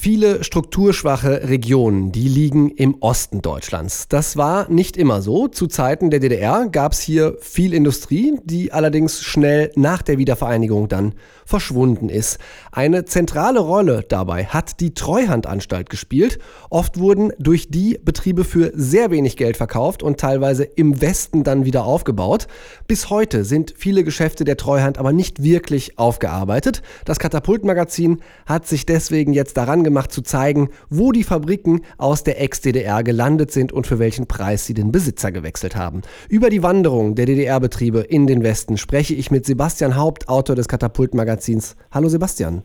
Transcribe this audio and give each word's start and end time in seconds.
Viele 0.00 0.44
strukturschwache 0.44 1.48
Regionen, 1.48 2.12
die 2.12 2.28
liegen 2.28 2.70
im 2.70 2.98
Osten 3.00 3.42
Deutschlands. 3.42 4.06
Das 4.06 4.36
war 4.36 4.70
nicht 4.70 4.96
immer 4.96 5.22
so. 5.22 5.48
Zu 5.48 5.66
Zeiten 5.66 6.10
der 6.10 6.20
DDR 6.20 6.68
gab 6.70 6.92
es 6.92 7.00
hier 7.00 7.36
viel 7.40 7.74
Industrie, 7.74 8.38
die 8.44 8.70
allerdings 8.70 9.24
schnell 9.24 9.72
nach 9.74 10.02
der 10.02 10.18
Wiedervereinigung 10.18 10.86
dann 10.86 11.14
verschwunden 11.44 12.10
ist. 12.10 12.38
Eine 12.70 13.06
zentrale 13.06 13.58
Rolle 13.58 14.04
dabei 14.08 14.44
hat 14.44 14.78
die 14.78 14.94
Treuhandanstalt 14.94 15.90
gespielt. 15.90 16.38
Oft 16.70 17.00
wurden 17.00 17.32
durch 17.40 17.68
die 17.68 17.98
Betriebe 18.00 18.44
für 18.44 18.70
sehr 18.76 19.10
wenig 19.10 19.36
Geld 19.36 19.56
verkauft 19.56 20.04
und 20.04 20.20
teilweise 20.20 20.62
im 20.62 21.00
Westen 21.00 21.42
dann 21.42 21.64
wieder 21.64 21.84
aufgebaut. 21.84 22.46
Bis 22.86 23.10
heute 23.10 23.44
sind 23.44 23.74
viele 23.76 24.04
Geschäfte 24.04 24.44
der 24.44 24.58
Treuhand 24.58 24.96
aber 24.96 25.12
nicht 25.12 25.42
wirklich 25.42 25.98
aufgearbeitet. 25.98 26.82
Das 27.04 27.18
Katapultmagazin 27.18 28.20
hat 28.46 28.68
sich 28.68 28.86
deswegen 28.86 29.32
jetzt 29.32 29.56
daran 29.56 29.87
gemacht, 29.88 30.12
zu 30.12 30.22
zeigen, 30.22 30.70
wo 30.90 31.12
die 31.12 31.24
Fabriken 31.24 31.80
aus 31.96 32.22
der 32.22 32.40
Ex-DDR 32.40 33.02
gelandet 33.02 33.50
sind 33.50 33.72
und 33.72 33.86
für 33.86 33.98
welchen 33.98 34.26
Preis 34.26 34.66
sie 34.66 34.74
den 34.74 34.92
Besitzer 34.92 35.32
gewechselt 35.32 35.76
haben. 35.76 36.02
Über 36.28 36.50
die 36.50 36.62
Wanderung 36.62 37.14
der 37.14 37.26
DDR-Betriebe 37.26 38.00
in 38.00 38.26
den 38.26 38.42
Westen 38.42 38.76
spreche 38.76 39.14
ich 39.14 39.30
mit 39.30 39.46
Sebastian 39.46 39.96
Haupt, 39.96 40.28
Autor 40.28 40.56
des 40.56 40.68
Katapult-Magazins. 40.68 41.76
Hallo 41.90 42.08
Sebastian. 42.08 42.62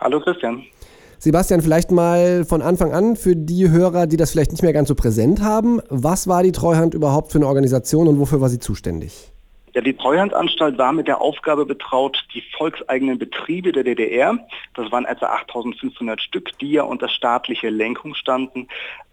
Hallo 0.00 0.20
Christian. 0.20 0.62
Sebastian, 1.18 1.62
vielleicht 1.62 1.92
mal 1.92 2.44
von 2.44 2.62
Anfang 2.62 2.92
an 2.92 3.14
für 3.14 3.36
die 3.36 3.70
Hörer, 3.70 4.08
die 4.08 4.16
das 4.16 4.32
vielleicht 4.32 4.50
nicht 4.50 4.62
mehr 4.62 4.72
ganz 4.72 4.88
so 4.88 4.96
präsent 4.96 5.40
haben. 5.40 5.80
Was 5.88 6.26
war 6.26 6.42
die 6.42 6.50
Treuhand 6.50 6.94
überhaupt 6.94 7.30
für 7.30 7.38
eine 7.38 7.46
Organisation 7.46 8.08
und 8.08 8.18
wofür 8.18 8.40
war 8.40 8.48
sie 8.48 8.58
zuständig? 8.58 9.31
Ja, 9.74 9.80
die 9.80 9.96
Treuhandanstalt 9.96 10.76
war 10.76 10.92
mit 10.92 11.08
der 11.08 11.22
Aufgabe 11.22 11.64
betraut, 11.64 12.22
die 12.34 12.42
volkseigenen 12.58 13.18
Betriebe 13.18 13.72
der 13.72 13.84
DDR, 13.84 14.38
das 14.74 14.92
waren 14.92 15.06
etwa 15.06 15.26
8500 15.26 16.20
Stück, 16.20 16.58
die 16.58 16.72
ja 16.72 16.82
unter 16.82 17.08
staatliche 17.08 17.70
Lenkung 17.70 18.14
standen, 18.14 18.68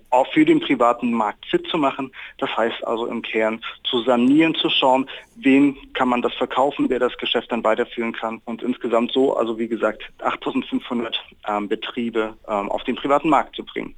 auch 0.09 0.27
für 0.33 0.43
den 0.43 0.59
privaten 0.59 1.11
Markt 1.11 1.45
fit 1.45 1.65
zu 1.67 1.77
machen. 1.77 2.11
Das 2.39 2.49
heißt 2.57 2.85
also 2.85 3.05
im 3.05 3.21
Kern 3.21 3.61
zu 3.83 4.01
sanieren, 4.03 4.55
zu 4.55 4.69
schauen, 4.69 5.09
wen 5.35 5.77
kann 5.93 6.09
man 6.09 6.21
das 6.21 6.33
verkaufen, 6.33 6.89
wer 6.89 6.99
das 6.99 7.15
Geschäft 7.17 7.51
dann 7.51 7.63
weiterführen 7.63 8.11
kann 8.11 8.41
und 8.45 8.61
insgesamt 8.61 9.11
so, 9.11 9.35
also 9.37 9.57
wie 9.57 9.67
gesagt, 9.67 10.01
8500 10.19 11.23
ähm, 11.47 11.69
Betriebe 11.69 12.33
ähm, 12.47 12.69
auf 12.69 12.83
den 12.83 12.95
privaten 12.95 13.29
Markt 13.29 13.55
zu 13.55 13.63
bringen. 13.63 13.95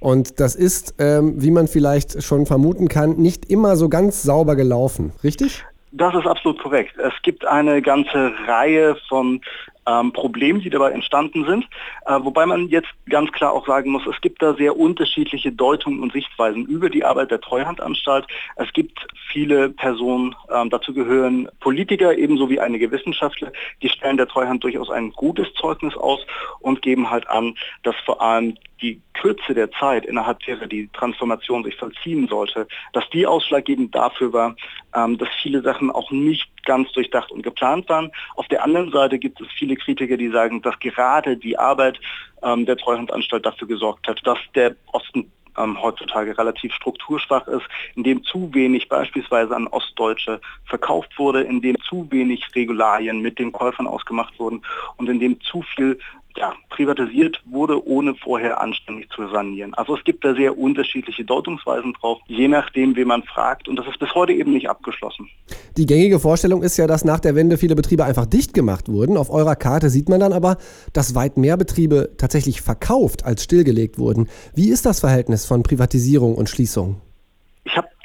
Und 0.00 0.38
das 0.40 0.54
ist, 0.54 0.96
ähm, 0.98 1.40
wie 1.40 1.50
man 1.50 1.66
vielleicht 1.66 2.22
schon 2.22 2.44
vermuten 2.44 2.88
kann, 2.88 3.16
nicht 3.16 3.46
immer 3.46 3.76
so 3.76 3.88
ganz 3.88 4.22
sauber 4.22 4.56
gelaufen, 4.56 5.12
richtig? 5.24 5.64
Das 5.94 6.14
ist 6.14 6.26
absolut 6.26 6.58
korrekt. 6.58 6.96
Es 6.96 7.12
gibt 7.22 7.44
eine 7.46 7.82
ganze 7.82 8.32
Reihe 8.46 8.96
von 9.10 9.42
ähm, 9.86 10.12
Problemen, 10.12 10.60
die 10.60 10.70
dabei 10.70 10.90
entstanden 10.90 11.44
sind. 11.44 11.66
Äh, 12.06 12.18
wobei 12.22 12.46
man 12.46 12.68
jetzt 12.68 12.88
ganz 13.10 13.30
klar 13.32 13.52
auch 13.52 13.66
sagen 13.66 13.90
muss, 13.90 14.06
es 14.06 14.20
gibt 14.22 14.42
da 14.42 14.54
sehr 14.54 14.78
unterschiedliche 14.78 15.52
Deutungen 15.52 16.00
und 16.00 16.12
Sichtweisen 16.14 16.64
über 16.64 16.88
die 16.88 17.04
Arbeit 17.04 17.30
der 17.30 17.42
Treuhandanstalt. 17.42 18.26
Es 18.56 18.72
gibt 18.72 19.06
viele 19.30 19.68
Personen, 19.68 20.34
ähm, 20.50 20.70
dazu 20.70 20.94
gehören 20.94 21.48
Politiker 21.60 22.16
ebenso 22.16 22.48
wie 22.48 22.60
einige 22.60 22.90
Wissenschaftler, 22.90 23.52
die 23.82 23.90
stellen 23.90 24.16
der 24.16 24.28
Treuhand 24.28 24.64
durchaus 24.64 24.90
ein 24.90 25.10
gutes 25.12 25.52
Zeugnis 25.54 25.94
aus 25.96 26.20
und 26.60 26.80
geben 26.80 27.10
halt 27.10 27.28
an, 27.28 27.54
dass 27.82 27.96
vor 28.06 28.22
allem 28.22 28.56
die 28.80 29.00
Kürze 29.22 29.54
der 29.54 29.70
Zeit, 29.70 30.04
innerhalb 30.04 30.40
derer 30.40 30.66
die 30.66 30.88
Transformation 30.92 31.62
sich 31.62 31.76
vollziehen 31.76 32.26
sollte, 32.26 32.66
dass 32.92 33.08
die 33.10 33.24
ausschlaggebend 33.24 33.94
dafür 33.94 34.32
war, 34.32 34.56
ähm, 34.96 35.16
dass 35.16 35.28
viele 35.40 35.62
Sachen 35.62 35.92
auch 35.92 36.10
nicht 36.10 36.50
ganz 36.64 36.90
durchdacht 36.90 37.30
und 37.30 37.42
geplant 37.42 37.88
waren. 37.88 38.10
Auf 38.34 38.48
der 38.48 38.64
anderen 38.64 38.90
Seite 38.90 39.20
gibt 39.20 39.40
es 39.40 39.46
viele 39.56 39.76
Kritiker, 39.76 40.16
die 40.16 40.28
sagen, 40.30 40.60
dass 40.62 40.76
gerade 40.80 41.36
die 41.36 41.56
Arbeit 41.56 42.00
ähm, 42.42 42.66
der 42.66 42.76
Treuhandanstalt 42.76 43.46
dafür 43.46 43.68
gesorgt 43.68 44.08
hat, 44.08 44.20
dass 44.26 44.38
der 44.56 44.74
Osten 44.92 45.30
ähm, 45.56 45.80
heutzutage 45.80 46.36
relativ 46.36 46.72
strukturschwach 46.74 47.46
ist, 47.46 47.66
in 47.94 48.02
dem 48.02 48.24
zu 48.24 48.52
wenig 48.54 48.88
beispielsweise 48.88 49.54
an 49.54 49.68
Ostdeutsche 49.68 50.40
verkauft 50.64 51.18
wurde, 51.18 51.42
in 51.42 51.60
dem 51.60 51.76
zu 51.82 52.10
wenig 52.10 52.44
Regularien 52.54 53.20
mit 53.20 53.38
den 53.38 53.52
Käufern 53.52 53.86
ausgemacht 53.86 54.38
wurden 54.38 54.62
und 54.96 55.08
in 55.08 55.20
dem 55.20 55.40
zu 55.42 55.62
viel 55.62 55.98
ja, 56.36 56.52
privatisiert 56.70 57.42
wurde, 57.44 57.86
ohne 57.86 58.14
vorher 58.14 58.60
anständig 58.60 59.08
zu 59.10 59.28
sanieren. 59.28 59.74
Also 59.74 59.96
es 59.96 60.04
gibt 60.04 60.24
da 60.24 60.34
sehr 60.34 60.58
unterschiedliche 60.58 61.24
Deutungsweisen 61.24 61.92
drauf, 61.94 62.18
je 62.26 62.48
nachdem, 62.48 62.96
wen 62.96 63.08
man 63.08 63.22
fragt. 63.22 63.68
Und 63.68 63.76
das 63.76 63.86
ist 63.86 63.98
bis 63.98 64.14
heute 64.14 64.32
eben 64.32 64.52
nicht 64.52 64.68
abgeschlossen. 64.68 65.28
Die 65.76 65.86
gängige 65.86 66.20
Vorstellung 66.20 66.62
ist 66.62 66.76
ja, 66.76 66.86
dass 66.86 67.04
nach 67.04 67.20
der 67.20 67.34
Wende 67.34 67.58
viele 67.58 67.74
Betriebe 67.74 68.04
einfach 68.04 68.26
dicht 68.26 68.54
gemacht 68.54 68.88
wurden. 68.88 69.16
Auf 69.16 69.30
eurer 69.30 69.56
Karte 69.56 69.90
sieht 69.90 70.08
man 70.08 70.20
dann 70.20 70.32
aber, 70.32 70.56
dass 70.92 71.14
weit 71.14 71.36
mehr 71.36 71.56
Betriebe 71.56 72.10
tatsächlich 72.18 72.60
verkauft 72.60 73.24
als 73.24 73.44
stillgelegt 73.44 73.98
wurden. 73.98 74.28
Wie 74.54 74.70
ist 74.70 74.86
das 74.86 75.00
Verhältnis 75.00 75.46
von 75.46 75.62
Privatisierung 75.62 76.34
und 76.34 76.48
Schließung? 76.48 77.00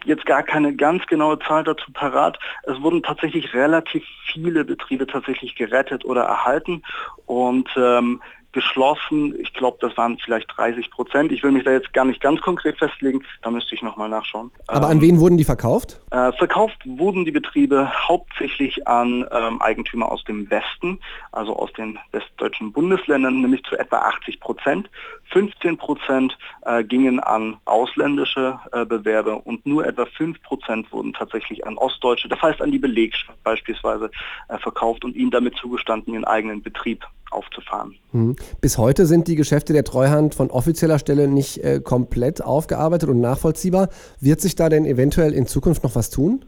Jetzt 0.07 0.25
gar 0.25 0.41
keine 0.41 0.73
ganz 0.73 1.06
genaue 1.06 1.38
Zahl 1.40 1.66
dazu 1.66 1.91
parat. 1.91 2.40
Es 2.63 2.81
wurden 2.81 3.03
tatsächlich 3.03 3.53
relativ 3.53 4.06
viele 4.31 4.63
Betriebe 4.63 5.06
tatsächlich 5.06 5.53
gerettet 5.56 6.06
oder 6.06 6.23
erhalten 6.23 6.81
und 7.25 7.69
ähm, 7.75 8.22
geschlossen. 8.57 9.35
Ich 9.40 9.53
glaube, 9.53 9.78
das 9.81 9.95
waren 9.97 10.18
vielleicht 10.18 10.47
30 10.57 10.90
Prozent. 10.90 11.31
Ich 11.31 11.44
will 11.44 11.51
mich 11.51 11.63
da 11.63 11.72
jetzt 11.72 11.94
gar 11.94 12.06
nicht 12.06 12.19
ganz 12.22 12.41
konkret 12.41 12.75
festlegen. 12.79 13.23
Da 13.44 13.51
müsste 13.51 13.75
ich 13.75 13.84
nochmal 13.84 14.09
nachschauen. 14.09 14.50
Aber 14.66 14.88
an 14.88 14.97
ähm, 14.97 15.01
wen 15.01 15.19
wurden 15.19 15.38
die 15.38 15.44
verkauft? 15.44 16.01
Äh, 16.09 16.31
verkauft 16.31 16.79
wurden 16.84 17.23
die 17.23 17.31
Betriebe 17.31 17.88
hauptsächlich 18.07 18.88
an 18.88 19.28
ähm, 19.31 19.62
Eigentümer 19.62 20.12
aus 20.12 20.23
dem 20.23 20.50
Westen, 20.50 21.00
also 21.31 21.56
aus 21.56 21.72
den 21.73 22.00
westdeutschen 22.12 22.72
Bundesländern, 22.72 23.41
nämlich 23.41 23.62
zu 23.66 23.78
etwa 23.78 23.97
80 23.97 24.40
Prozent. 24.40 24.89
15 25.29 25.78
Prozent 25.78 26.35
äh, 26.66 26.84
gingen 26.84 27.19
an 27.19 27.57
ausländische 27.66 28.59
äh, 28.72 28.85
Bewerber 28.85 29.45
und 29.45 29.68
nur 29.68 29.85
etwa 29.85 30.07
5 30.07 30.41
Prozent 30.41 30.91
wurden 30.91 31.13
tatsächlich 31.13 31.68
an 31.68 31.78
Ostdeutsche, 31.78 32.28
das 32.28 32.41
heißt 32.41 32.59
an 32.59 32.72
die 32.72 32.79
Belegschaft 32.79 33.44
beispielsweise, 33.44 34.09
äh, 34.47 34.57
verkauft 34.57 35.06
und 35.06 35.16
ihnen 35.16 35.29
damit 35.29 35.56
zugestanden, 35.57 36.16
ihren 36.16 36.25
eigenen 36.25 36.63
Betrieb 36.63 37.06
aufzufahren. 37.38 37.96
Hm. 38.12 38.36
Bis 38.62 38.78
heute 38.78 39.06
sind 39.06 39.28
die 39.28 39.36
Geschäfte 39.36 39.74
der 39.74 39.84
Treuhand 39.84 40.36
von 40.36 40.50
offizieller 40.50 41.00
Stelle 41.00 41.28
nicht 41.28 41.64
äh, 41.64 41.80
komplett 41.80 42.44
aufgearbeitet 42.44 43.09
und 43.09 43.22
nachvollziehbar. 43.22 43.90
Wird 44.20 44.42
sich 44.42 44.56
da 44.56 44.70
denn 44.70 44.86
eventuell 44.86 45.34
in 45.34 45.46
Zukunft 45.46 45.84
noch 45.84 45.96
was 45.96 46.09
tun? 46.09 46.46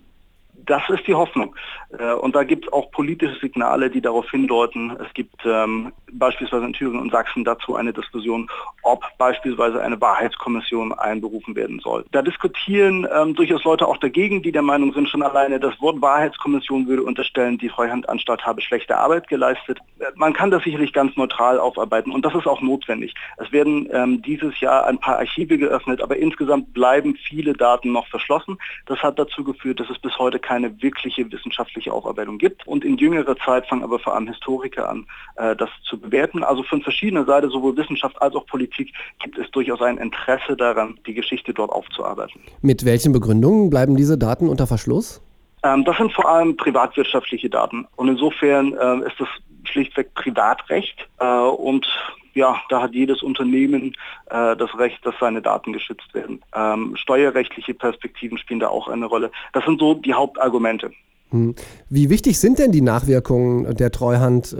Das 0.70 0.88
ist 0.90 1.08
die 1.08 1.16
Hoffnung. 1.16 1.56
Äh, 1.98 2.14
und 2.14 2.36
da 2.36 2.44
gibt 2.44 2.68
es 2.68 2.74
auch 2.74 2.92
politische 2.92 3.40
Signale, 3.40 3.90
die 3.90 4.02
darauf 4.02 4.30
hindeuten. 4.30 4.96
Es 5.04 5.12
gibt 5.16 5.44
ähm, 5.44 5.92
beispielsweise 6.12 6.66
in 6.66 6.74
Thüringen 6.74 7.02
und 7.02 7.12
Sachsen 7.12 7.44
dazu 7.44 7.76
eine 7.76 7.92
Diskussion, 7.92 8.48
ob 8.84 9.04
beispielsweise 9.18 9.82
eine 9.82 10.00
Wahrheitskommission 10.00 10.94
einberufen 10.94 11.56
werden 11.56 11.80
soll. 11.80 12.06
Da 12.12 12.22
diskutieren 12.22 13.08
ähm, 13.12 13.34
durchaus 13.34 13.64
Leute 13.64 13.88
auch 13.88 13.98
dagegen, 13.98 14.44
die 14.44 14.52
der 14.52 14.62
Meinung 14.62 14.94
sind, 14.94 15.10
schon 15.10 15.24
alleine 15.24 15.60
das 15.60 15.80
Wort 15.82 16.02
Wahrheitskommission 16.04 16.88
würde 16.88 17.02
unterstellen, 17.02 17.58
die 17.58 17.70
Treuhandanstalt 17.70 18.46
habe 18.46 18.62
schlechte 18.62 18.96
Arbeit 18.96 19.28
geleistet. 19.28 19.80
Äh, 19.98 20.06
man 20.16 20.34
kann 20.34 20.52
das 20.52 20.64
sicherlich 20.64 20.94
ganz 20.94 21.18
neutral 21.18 21.60
aufarbeiten 21.60 22.12
und 22.12 22.24
das 22.24 22.36
ist 22.36 22.46
auch 22.46 22.62
notwendig. 22.62 23.16
Es 23.38 23.52
werden 23.52 23.90
ähm, 23.92 24.22
dieses 24.22 24.60
Jahr 24.60 24.86
ein 24.86 25.00
paar 25.00 25.18
Archive 25.18 25.58
geöffnet, 25.58 26.02
aber 26.04 26.18
insgesamt 26.18 26.74
bleiben 26.74 27.16
viele 27.16 27.54
Daten 27.54 27.92
noch 27.92 28.06
verschlossen. 28.08 28.60
Das 28.86 29.02
hat 29.02 29.18
dazu 29.18 29.44
geführt, 29.44 29.80
dass 29.80 29.90
es 29.90 29.98
bis 29.98 30.18
heute 30.20 30.38
keine 30.38 30.59
wirkliche 30.82 31.32
wissenschaftliche 31.32 31.94
Aufarbeitung 31.94 32.38
gibt 32.38 32.66
und 32.68 32.84
in 32.84 32.98
jüngerer 32.98 33.36
Zeit 33.38 33.66
fangen 33.68 33.84
aber 33.84 34.00
vor 34.00 34.16
allem 34.16 34.28
Historiker 34.28 34.90
an, 34.90 35.06
äh, 35.36 35.56
das 35.56 35.70
zu 35.84 36.00
bewerten. 36.00 36.44
Also 36.44 36.64
von 36.64 36.82
verschiedener 36.82 37.26
Seite, 37.26 37.50
sowohl 37.50 37.76
Wissenschaft 37.78 38.22
als 38.22 38.36
auch 38.36 38.46
Politik, 38.46 38.94
gibt 39.22 39.38
es 39.38 39.50
durchaus 39.52 39.82
ein 39.82 39.98
Interesse 39.98 40.56
daran, 40.56 41.00
die 41.06 41.14
Geschichte 41.14 41.54
dort 41.54 41.72
aufzuarbeiten. 41.72 42.42
Mit 42.62 42.86
welchen 42.86 43.14
Begründungen 43.14 43.70
bleiben 43.70 43.96
diese 43.96 44.18
Daten 44.18 44.50
unter 44.50 44.68
Verschluss? 44.68 45.22
Ähm, 45.64 45.84
das 45.84 45.98
sind 45.98 46.14
vor 46.14 46.28
allem 46.28 46.56
privatwirtschaftliche 46.56 47.50
Daten. 47.50 47.88
Und 47.96 48.08
insofern 48.08 48.74
äh, 48.74 49.08
ist 49.08 49.20
das 49.20 49.28
schlichtweg 49.64 50.14
Privatrecht 50.14 51.08
äh, 51.20 51.26
und 51.26 51.88
ja, 52.34 52.62
da 52.70 52.82
hat 52.82 52.94
jedes 52.94 53.24
Unternehmen 53.24 53.96
äh, 54.30 54.56
das 54.56 54.78
Recht, 54.78 55.06
dass 55.06 55.16
seine 55.20 55.42
Daten 55.42 55.74
geschützt 55.74 56.14
werden. 56.14 56.42
Ähm, 56.56 56.96
steuerrechtliche 56.96 57.74
Perspektiven 57.74 58.38
spielen 58.38 58.60
da 58.60 58.70
auch 58.70 58.88
eine 58.88 59.08
Rolle. 59.08 59.32
Das 59.54 59.66
sind 59.66 59.80
so 59.80 59.96
die 59.96 60.14
Hauptargumente. 60.14 60.92
Hm. 61.32 61.54
Wie 61.90 62.10
wichtig 62.10 62.40
sind 62.40 62.58
denn 62.58 62.72
die 62.72 62.82
Nachwirkungen 62.82 63.76
der 63.76 63.92
Treuhand, 63.92 64.54
äh, 64.54 64.58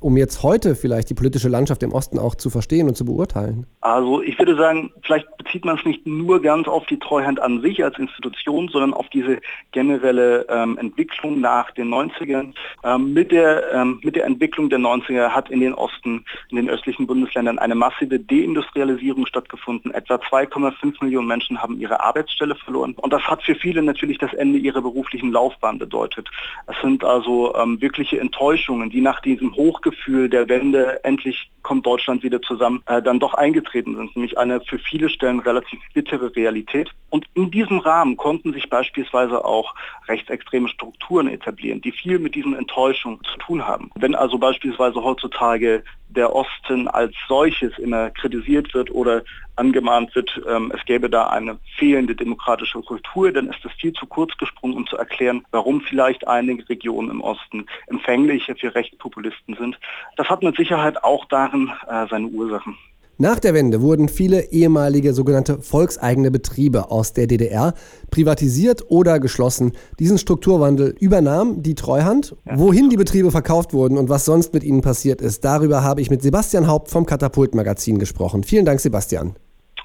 um 0.00 0.16
jetzt 0.16 0.42
heute 0.42 0.74
vielleicht 0.74 1.10
die 1.10 1.14
politische 1.14 1.48
Landschaft 1.48 1.82
im 1.82 1.92
Osten 1.92 2.18
auch 2.18 2.34
zu 2.34 2.48
verstehen 2.48 2.88
und 2.88 2.96
zu 2.96 3.04
beurteilen? 3.04 3.66
Also 3.82 4.22
ich 4.22 4.38
würde 4.38 4.56
sagen, 4.56 4.90
vielleicht 5.02 5.26
bezieht 5.36 5.66
man 5.66 5.76
es 5.76 5.84
nicht 5.84 6.06
nur 6.06 6.40
ganz 6.40 6.66
auf 6.66 6.86
die 6.86 6.98
Treuhand 6.98 7.40
an 7.40 7.60
sich 7.60 7.84
als 7.84 7.98
Institution, 7.98 8.68
sondern 8.68 8.94
auf 8.94 9.06
diese 9.10 9.38
generelle 9.72 10.46
ähm, 10.48 10.78
Entwicklung 10.78 11.40
nach 11.40 11.70
den 11.72 11.88
90ern. 11.88 12.54
Ähm, 12.84 13.12
mit, 13.12 13.30
der, 13.30 13.70
ähm, 13.74 14.00
mit 14.02 14.16
der 14.16 14.24
Entwicklung 14.24 14.70
der 14.70 14.78
90er 14.78 15.28
hat 15.28 15.50
in 15.50 15.60
den 15.60 15.74
Osten, 15.74 16.24
in 16.48 16.56
den 16.56 16.70
östlichen 16.70 17.06
Bundesländern 17.06 17.58
eine 17.58 17.74
massive 17.74 18.18
Deindustrialisierung 18.18 19.26
stattgefunden. 19.26 19.92
Etwa 19.92 20.14
2,5 20.14 21.04
Millionen 21.04 21.28
Menschen 21.28 21.60
haben 21.60 21.78
ihre 21.78 22.00
Arbeitsstelle 22.00 22.54
verloren. 22.54 22.94
Und 22.94 23.12
das 23.12 23.22
hat 23.24 23.42
für 23.42 23.54
viele 23.54 23.82
natürlich 23.82 24.16
das 24.16 24.32
Ende 24.32 24.58
ihrer 24.58 24.80
beruflichen 24.80 25.32
Laufbahn 25.32 25.78
bedeutet 25.78 25.97
bedeutet. 25.98 26.28
Es 26.66 26.76
sind 26.82 27.04
also 27.04 27.54
ähm, 27.54 27.80
wirkliche 27.80 28.20
Enttäuschungen, 28.20 28.90
die 28.90 29.00
nach 29.00 29.20
diesem 29.20 29.54
Hochgefühl 29.54 30.28
der 30.28 30.48
Wende, 30.48 31.02
endlich 31.04 31.50
kommt 31.68 31.84
Deutschland 31.84 32.22
wieder 32.22 32.40
zusammen, 32.40 32.82
äh, 32.86 33.02
dann 33.02 33.20
doch 33.20 33.34
eingetreten 33.34 33.94
sind, 33.94 34.16
nämlich 34.16 34.38
eine 34.38 34.62
für 34.62 34.78
viele 34.78 35.10
Stellen 35.10 35.40
relativ 35.40 35.78
bittere 35.92 36.34
Realität. 36.34 36.88
Und 37.10 37.26
in 37.34 37.50
diesem 37.50 37.78
Rahmen 37.78 38.16
konnten 38.16 38.54
sich 38.54 38.70
beispielsweise 38.70 39.44
auch 39.44 39.74
rechtsextreme 40.08 40.68
Strukturen 40.68 41.28
etablieren, 41.28 41.82
die 41.82 41.92
viel 41.92 42.18
mit 42.20 42.34
diesen 42.34 42.54
Enttäuschungen 42.54 43.20
zu 43.22 43.36
tun 43.36 43.66
haben. 43.66 43.90
Wenn 43.96 44.14
also 44.14 44.38
beispielsweise 44.38 45.04
heutzutage 45.04 45.84
der 46.08 46.34
Osten 46.34 46.88
als 46.88 47.14
solches 47.28 47.76
immer 47.78 48.10
kritisiert 48.10 48.72
wird 48.72 48.90
oder 48.90 49.22
angemahnt 49.56 50.14
wird, 50.14 50.40
ähm, 50.48 50.72
es 50.74 50.84
gäbe 50.84 51.10
da 51.10 51.26
eine 51.26 51.58
fehlende 51.76 52.14
demokratische 52.14 52.80
Kultur, 52.80 53.32
dann 53.32 53.48
ist 53.48 53.64
es 53.64 53.72
viel 53.72 53.92
zu 53.92 54.06
kurz 54.06 54.36
gesprungen, 54.36 54.76
um 54.76 54.86
zu 54.86 54.96
erklären, 54.96 55.44
warum 55.50 55.80
vielleicht 55.80 56.26
einige 56.26 56.68
Regionen 56.68 57.10
im 57.10 57.20
Osten 57.20 57.66
empfänglicher 57.88 58.54
für 58.56 58.74
Rechtspopulisten 58.74 59.56
sind. 59.56 59.78
Das 60.16 60.30
hat 60.30 60.42
mit 60.42 60.56
Sicherheit 60.56 61.02
auch 61.02 61.24
darin 61.26 61.57
äh, 61.66 62.06
seine 62.08 62.28
Ursachen. 62.28 62.76
Nach 63.20 63.40
der 63.40 63.52
Wende 63.52 63.82
wurden 63.82 64.08
viele 64.08 64.52
ehemalige 64.52 65.12
sogenannte 65.12 65.60
volkseigene 65.60 66.30
Betriebe 66.30 66.92
aus 66.92 67.14
der 67.14 67.26
DDR 67.26 67.74
privatisiert 68.12 68.84
oder 68.90 69.18
geschlossen. 69.18 69.72
Diesen 69.98 70.18
Strukturwandel 70.18 70.94
übernahm 71.00 71.60
die 71.60 71.74
Treuhand. 71.74 72.36
Ja. 72.46 72.56
Wohin 72.60 72.90
die 72.90 72.96
Betriebe 72.96 73.32
verkauft 73.32 73.72
wurden 73.72 73.98
und 73.98 74.08
was 74.08 74.24
sonst 74.24 74.54
mit 74.54 74.62
ihnen 74.62 74.82
passiert 74.82 75.20
ist, 75.20 75.44
darüber 75.44 75.82
habe 75.82 76.00
ich 76.00 76.10
mit 76.10 76.22
Sebastian 76.22 76.68
Haupt 76.68 76.92
vom 76.92 77.06
Katapult-Magazin 77.06 77.98
gesprochen. 77.98 78.44
Vielen 78.44 78.64
Dank, 78.64 78.78
Sebastian. 78.78 79.34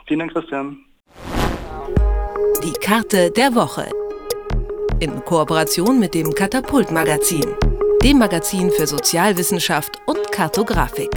Vielen 0.06 0.20
Dank, 0.20 0.34
Christian. 0.34 0.78
Die 2.64 2.80
Karte 2.80 3.32
der 3.32 3.56
Woche. 3.56 3.90
In 5.00 5.26
Kooperation 5.26 6.00
mit 6.00 6.14
dem 6.14 6.36
Katapult-Magazin, 6.36 7.46
dem 8.04 8.20
Magazin 8.20 8.70
für 8.70 8.86
Sozialwissenschaft 8.86 10.00
und 10.06 10.32
Kartografik. 10.32 11.10